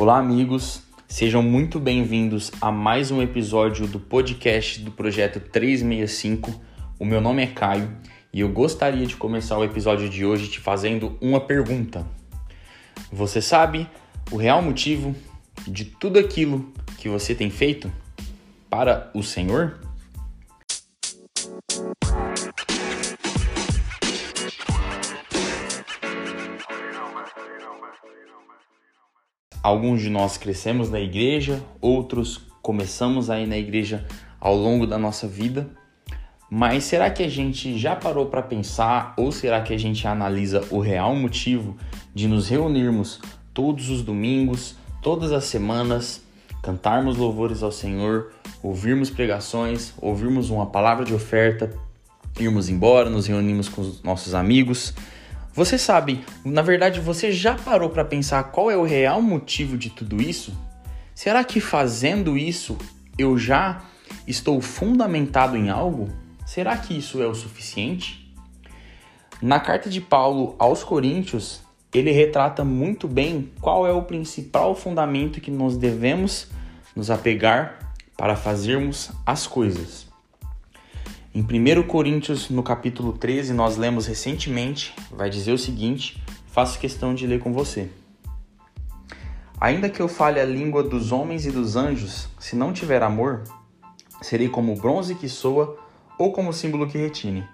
[0.00, 0.82] Olá, amigos.
[1.06, 6.58] Sejam muito bem-vindos a mais um episódio do podcast do projeto 365.
[6.98, 7.94] O meu nome é Caio
[8.32, 12.06] e eu gostaria de começar o episódio de hoje te fazendo uma pergunta.
[13.12, 13.86] Você sabe
[14.30, 15.14] o real motivo
[15.68, 17.92] de tudo aquilo que você tem feito
[18.70, 19.89] para o Senhor?
[29.62, 34.06] Alguns de nós crescemos na igreja, outros começamos a ir na igreja
[34.40, 35.68] ao longo da nossa vida.
[36.50, 40.64] Mas será que a gente já parou para pensar ou será que a gente analisa
[40.70, 41.76] o real motivo
[42.14, 43.20] de nos reunirmos
[43.52, 46.22] todos os domingos, todas as semanas,
[46.62, 48.32] cantarmos louvores ao Senhor,
[48.62, 51.72] ouvirmos pregações, ouvirmos uma palavra de oferta,
[52.38, 54.94] irmos embora, nos reunimos com os nossos amigos?
[55.60, 59.90] Você sabe, na verdade, você já parou para pensar qual é o real motivo de
[59.90, 60.58] tudo isso?
[61.14, 62.78] Será que fazendo isso
[63.18, 63.82] eu já
[64.26, 66.08] estou fundamentado em algo?
[66.46, 68.34] Será que isso é o suficiente?
[69.42, 71.60] Na carta de Paulo aos Coríntios,
[71.92, 76.48] ele retrata muito bem qual é o principal fundamento que nós devemos
[76.96, 80.09] nos apegar para fazermos as coisas.
[81.32, 87.14] Em 1 Coríntios, no capítulo 13, nós lemos recentemente, vai dizer o seguinte: faço questão
[87.14, 87.88] de ler com você.
[89.60, 93.44] Ainda que eu fale a língua dos homens e dos anjos, se não tiver amor,
[94.20, 95.78] serei como bronze que soa
[96.18, 97.46] ou como símbolo que retine.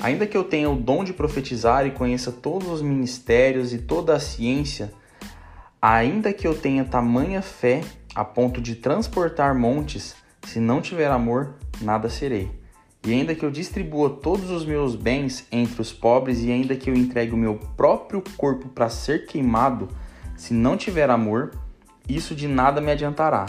[0.00, 4.14] Ainda que eu tenha o dom de profetizar e conheça todos os ministérios e toda
[4.14, 4.90] a ciência,
[5.82, 7.82] ainda que eu tenha tamanha fé
[8.14, 12.56] a ponto de transportar montes, se não tiver amor, nada serei.
[13.04, 16.90] E ainda que eu distribua todos os meus bens entre os pobres, e ainda que
[16.90, 19.88] eu entregue o meu próprio corpo para ser queimado,
[20.36, 21.52] se não tiver amor,
[22.08, 23.46] isso de nada me adiantará.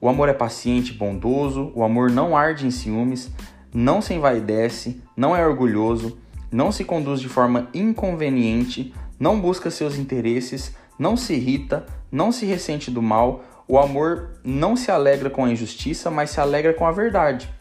[0.00, 3.30] O amor é paciente, bondoso, o amor não arde em ciúmes,
[3.74, 6.18] não se envaidece, não é orgulhoso,
[6.50, 12.46] não se conduz de forma inconveniente, não busca seus interesses, não se irrita, não se
[12.46, 13.44] ressente do mal.
[13.66, 17.52] O amor não se alegra com a injustiça, mas se alegra com a verdade.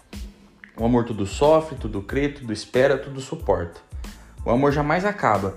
[0.79, 3.81] O amor tudo sofre, tudo crê, tudo espera, tudo suporta.
[4.45, 5.55] O amor jamais acaba.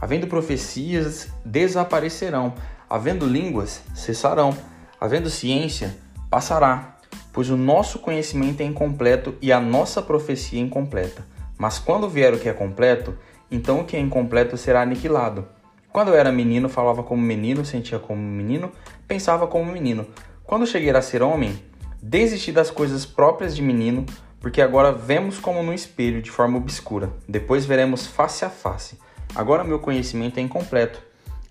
[0.00, 2.54] Havendo profecias, desaparecerão.
[2.88, 4.56] Havendo línguas, cessarão.
[4.98, 5.94] Havendo ciência,
[6.30, 6.96] passará.
[7.34, 11.22] Pois o nosso conhecimento é incompleto e a nossa profecia é incompleta.
[11.58, 13.16] Mas quando vier o que é completo,
[13.50, 15.46] então o que é incompleto será aniquilado.
[15.92, 18.72] Quando eu era menino, falava como menino, sentia como menino,
[19.06, 20.06] pensava como menino.
[20.42, 21.62] Quando cheguei a ser homem,
[22.02, 24.06] desisti das coisas próprias de menino,
[24.42, 28.98] porque agora vemos como no espelho de forma obscura, depois veremos face a face.
[29.34, 31.00] Agora meu conhecimento é incompleto.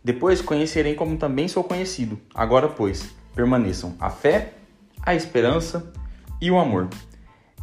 [0.04, 2.20] Depois conhecerei como também sou conhecido.
[2.36, 4.54] Agora, pois, permaneçam a fé,
[5.02, 5.92] a esperança
[6.42, 6.90] e o amor.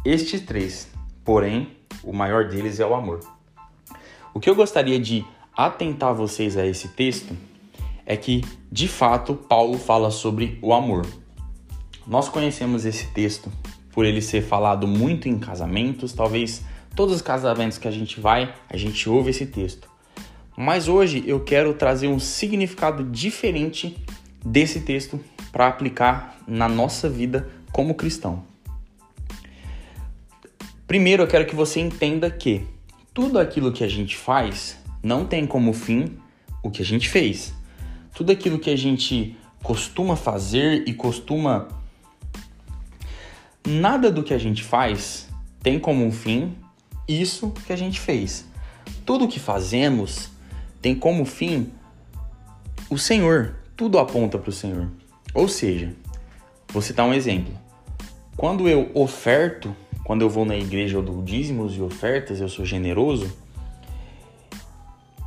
[0.03, 0.89] Estes três,
[1.23, 3.19] porém, o maior deles é o amor.
[4.33, 5.23] O que eu gostaria de
[5.55, 7.37] atentar vocês a esse texto
[8.05, 11.05] é que, de fato, Paulo fala sobre o amor.
[12.07, 13.51] Nós conhecemos esse texto
[13.99, 16.63] por ele ser falado muito em casamentos, talvez
[16.95, 19.89] todos os casamentos que a gente vai, a gente ouve esse texto.
[20.55, 23.97] Mas hoje eu quero trazer um significado diferente
[24.41, 25.19] desse texto
[25.51, 28.45] para aplicar na nossa vida como cristão.
[30.87, 32.65] Primeiro eu quero que você entenda que
[33.13, 36.17] tudo aquilo que a gente faz não tem como fim
[36.63, 37.53] o que a gente fez.
[38.15, 41.78] Tudo aquilo que a gente costuma fazer e costuma
[43.67, 45.27] Nada do que a gente faz
[45.61, 46.55] tem como um fim
[47.07, 48.45] isso que a gente fez.
[49.05, 50.29] Tudo que fazemos
[50.81, 51.71] tem como fim
[52.89, 53.55] o Senhor.
[53.75, 54.89] Tudo aponta para o Senhor.
[55.33, 55.93] Ou seja,
[56.71, 57.53] vou citar um exemplo.
[58.37, 62.65] Quando eu oferto, quando eu vou na igreja eu dou dízimos e ofertas, eu sou
[62.65, 63.31] generoso,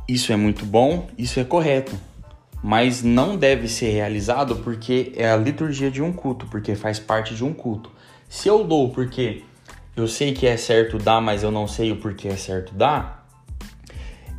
[0.07, 1.97] isso é muito bom, isso é correto.
[2.61, 7.35] Mas não deve ser realizado porque é a liturgia de um culto, porque faz parte
[7.35, 7.91] de um culto.
[8.33, 9.43] Se eu dou porque
[9.95, 13.29] eu sei que é certo dar, mas eu não sei o porquê é certo dar,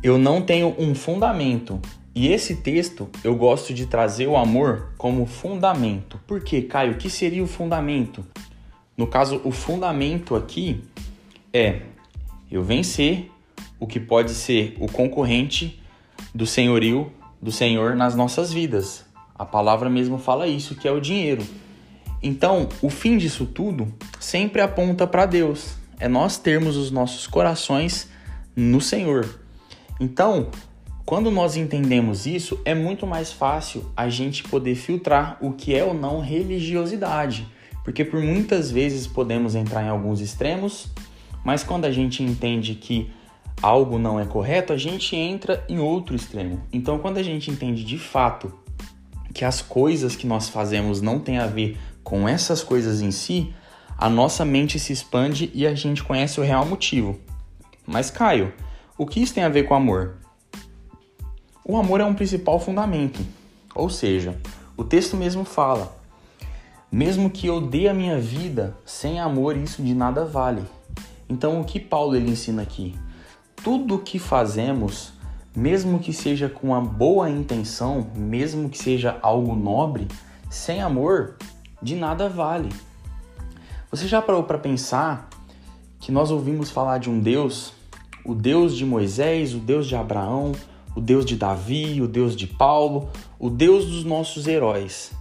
[0.03, 1.79] eu não tenho um fundamento.
[2.13, 6.19] E esse texto eu gosto de trazer o amor como fundamento.
[6.27, 6.91] Por quê, Caio?
[6.91, 8.23] O que seria o fundamento?
[8.97, 10.83] No caso, o fundamento aqui
[11.53, 11.83] é
[12.51, 13.31] eu vencer
[13.79, 15.81] o que pode ser o concorrente
[16.33, 19.05] do senhorio do Senhor nas nossas vidas.
[19.33, 21.43] A palavra mesmo fala isso, que é o dinheiro.
[22.27, 23.87] Então, o fim disso tudo
[24.19, 25.75] sempre aponta para Deus.
[25.99, 28.09] É nós termos os nossos corações
[28.55, 29.29] no Senhor.
[29.99, 30.49] Então,
[31.05, 35.83] Quando nós entendemos isso, é muito mais fácil a gente poder filtrar o que é
[35.83, 37.47] ou não religiosidade.
[37.83, 40.87] Porque por muitas vezes podemos entrar em alguns extremos,
[41.43, 43.11] mas quando a gente entende que
[43.61, 46.63] algo não é correto, a gente entra em outro extremo.
[46.73, 48.51] Então, quando a gente entende de fato
[49.31, 53.53] que as coisas que nós fazemos não têm a ver com essas coisas em si,
[53.97, 57.19] a nossa mente se expande e a gente conhece o real motivo.
[57.85, 58.53] Mas, Caio,
[58.95, 60.17] o que isso tem a ver com amor?
[61.65, 63.19] O amor é um principal fundamento.
[63.73, 64.39] Ou seja,
[64.77, 65.97] o texto mesmo fala:
[66.91, 70.63] mesmo que eu dê a minha vida, sem amor isso de nada vale.
[71.27, 72.95] Então o que Paulo ele ensina aqui?
[73.55, 75.11] Tudo o que fazemos,
[75.55, 80.07] mesmo que seja com uma boa intenção, mesmo que seja algo nobre,
[80.51, 81.35] sem amor,
[81.85, 82.69] de nada vale.
[83.91, 85.29] Você já parou para pensar
[85.99, 87.73] que nós ouvimos falar de um Deus,
[88.25, 90.51] o Deus de Moisés, o Deus de Abraão,
[90.95, 95.11] o Deus de Davi, o Deus de Paulo, o Deus dos nossos heróis.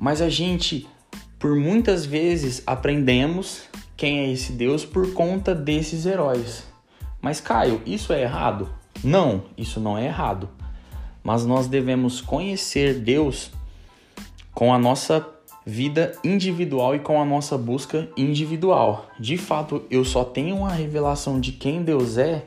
[0.00, 0.88] Mas a gente
[1.38, 6.64] por muitas vezes aprendemos quem é esse Deus por conta desses heróis.
[7.20, 8.70] Mas Caio, isso é errado?
[9.04, 10.48] Não, isso não é errado.
[11.22, 13.50] Mas nós devemos conhecer Deus
[14.54, 15.20] com a nossa
[15.64, 19.08] vida individual e com a nossa busca individual.
[19.18, 22.44] De fato, eu só tenho uma revelação de quem Deus é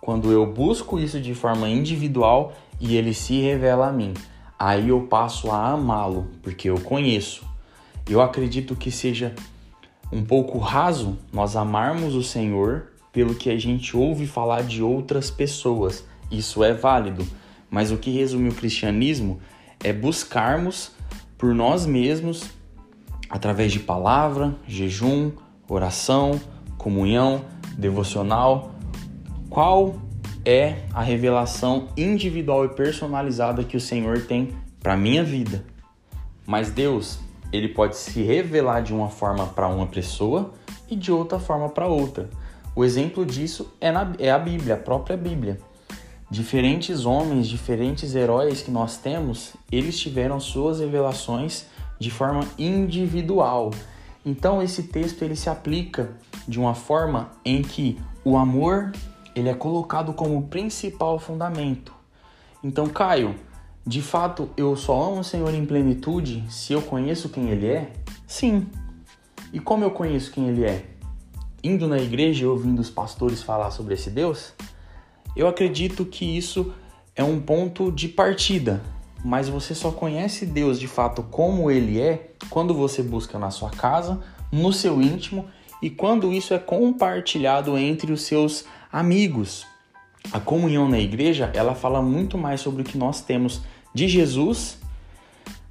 [0.00, 4.14] quando eu busco isso de forma individual e ele se revela a mim.
[4.58, 7.44] Aí eu passo a amá-lo, porque eu conheço.
[8.08, 9.34] Eu acredito que seja
[10.10, 15.30] um pouco raso nós amarmos o Senhor pelo que a gente ouve falar de outras
[15.30, 16.04] pessoas.
[16.30, 17.26] Isso é válido,
[17.68, 19.40] mas o que resume o cristianismo
[19.82, 20.92] é buscarmos
[21.38, 22.50] por nós mesmos,
[23.28, 25.32] através de palavra, jejum,
[25.68, 26.40] oração,
[26.78, 27.44] comunhão,
[27.76, 28.70] devocional,
[29.50, 29.96] qual
[30.44, 35.64] é a revelação individual e personalizada que o Senhor tem para minha vida.
[36.46, 37.18] Mas Deus,
[37.52, 40.52] ele pode se revelar de uma forma para uma pessoa
[40.88, 42.30] e de outra forma para outra.
[42.76, 45.58] O exemplo disso é, na, é a Bíblia, a própria Bíblia.
[46.30, 51.66] Diferentes homens, diferentes heróis que nós temos, eles tiveram suas revelações
[51.98, 53.70] de forma individual.
[54.24, 56.10] Então esse texto ele se aplica
[56.48, 58.92] de uma forma em que o amor
[59.36, 61.94] ele é colocado como principal fundamento.
[62.64, 63.36] Então, Caio,
[63.86, 67.92] de fato, eu só amo o Senhor em plenitude se eu conheço quem Ele é?
[68.26, 68.66] Sim.
[69.52, 70.84] E como eu conheço quem Ele é?
[71.62, 74.55] Indo na igreja e ouvindo os pastores falar sobre esse Deus?
[75.36, 76.72] Eu acredito que isso
[77.14, 78.82] é um ponto de partida,
[79.22, 83.68] mas você só conhece Deus de fato como Ele é quando você busca na sua
[83.68, 84.18] casa,
[84.50, 85.44] no seu íntimo
[85.82, 89.66] e quando isso é compartilhado entre os seus amigos.
[90.32, 93.60] A comunhão na igreja, ela fala muito mais sobre o que nós temos
[93.92, 94.78] de Jesus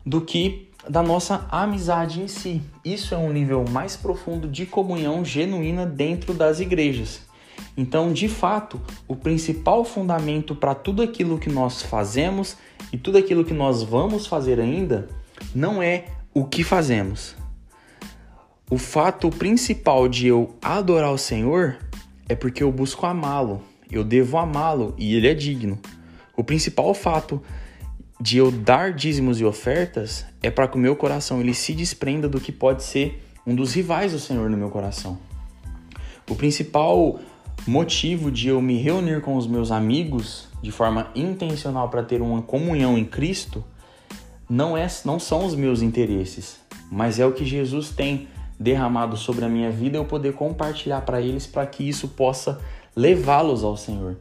[0.06, 2.62] do que da nossa amizade em si.
[2.84, 7.22] Isso é um nível mais profundo de comunhão genuína dentro das igrejas.
[7.78, 12.57] Então, de fato, o principal fundamento para tudo aquilo que nós fazemos
[12.92, 15.10] e tudo aquilo que nós vamos fazer ainda
[15.54, 17.36] não é o que fazemos.
[18.69, 21.78] O fato principal de eu adorar o Senhor
[22.28, 23.62] é porque eu busco amá-lo.
[23.92, 25.78] Eu devo amá-lo e ele é digno.
[26.35, 27.42] O principal fato
[28.19, 32.28] de eu dar dízimos e ofertas é para que o meu coração ele se desprenda
[32.28, 35.19] do que pode ser um dos rivais do Senhor no meu coração.
[36.30, 37.19] O principal
[37.68, 42.42] motivo de eu me reunir com os meus amigos de forma intencional para ter uma
[42.42, 43.64] comunhão em Cristo
[44.50, 46.59] não é não são os meus interesses,
[46.92, 48.28] mas é o que Jesus tem
[48.59, 52.59] derramado sobre a minha vida eu poder compartilhar para eles para que isso possa
[52.95, 54.18] levá-los ao Senhor.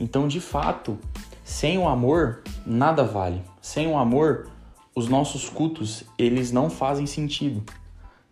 [0.00, 0.98] Então, de fato,
[1.44, 3.42] sem o amor, nada vale.
[3.60, 4.48] Sem o amor,
[4.94, 7.62] os nossos cultos, eles não fazem sentido.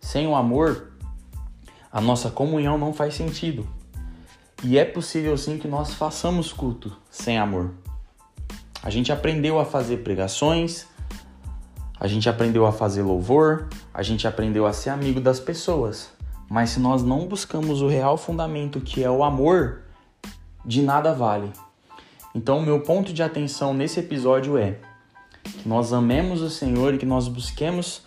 [0.01, 0.91] Sem o amor,
[1.91, 3.65] a nossa comunhão não faz sentido.
[4.63, 7.71] E é possível sim que nós façamos culto sem amor.
[8.81, 10.85] A gente aprendeu a fazer pregações,
[11.99, 16.09] a gente aprendeu a fazer louvor, a gente aprendeu a ser amigo das pessoas.
[16.49, 19.81] Mas se nós não buscamos o real fundamento que é o amor,
[20.63, 21.51] de nada vale.
[22.33, 24.77] Então, meu ponto de atenção nesse episódio é
[25.43, 28.01] que nós amemos o Senhor e que nós busquemos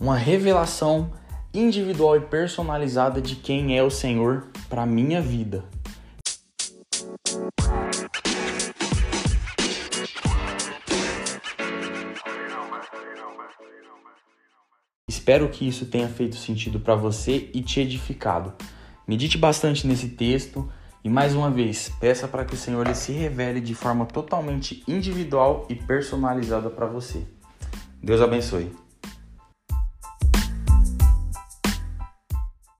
[0.00, 1.10] uma revelação
[1.54, 5.64] individual e personalizada de quem é o Senhor para minha vida.
[15.08, 18.54] Espero que isso tenha feito sentido para você e te edificado.
[19.06, 20.68] Medite bastante nesse texto
[21.04, 25.66] E mais uma vez, peça para que o Senhor se revele de forma totalmente individual
[25.68, 27.26] e personalizada para você.
[28.00, 28.81] Deus abençoe.